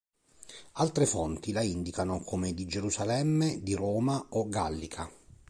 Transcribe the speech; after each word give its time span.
Altre 0.81 1.05
fonti 1.05 1.51
la 1.51 1.61
indicano 1.61 2.23
come 2.23 2.55
di 2.55 2.65
Gerusalemme, 2.65 3.61
di 3.61 3.75
Roma, 3.75 4.25
o 4.29 4.49
gallica. 4.49 5.07